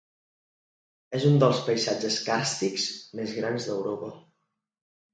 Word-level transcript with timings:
És 1.19 1.27
un 1.33 1.37
dels 1.43 1.61
paisatges 1.69 2.19
càrstics 2.31 2.89
més 3.23 3.39
grans 3.39 3.71
d'Europa. 3.71 4.15